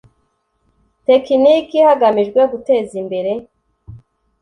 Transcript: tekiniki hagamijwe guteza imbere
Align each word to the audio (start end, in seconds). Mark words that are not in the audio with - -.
tekiniki 1.07 1.77
hagamijwe 1.87 2.39
guteza 2.51 2.93
imbere 3.01 3.31